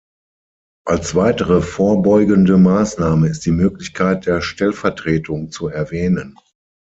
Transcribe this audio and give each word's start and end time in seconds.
Als 0.83 1.13
weitere 1.13 1.61
vorbeugende 1.61 2.57
Maßnahme 2.57 3.27
ist 3.27 3.45
die 3.45 3.51
Möglichkeit 3.51 4.25
der 4.25 4.41
Stellvertretung 4.41 5.51
zu 5.51 5.67
erwähnen. 5.67 6.39